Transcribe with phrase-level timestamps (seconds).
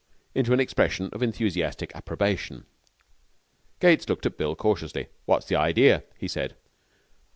[0.33, 2.65] into an expression of enthusiastic approbation.
[3.79, 5.09] Gates looked at Bill curiously.
[5.25, 6.55] 'What's the idea?' he said.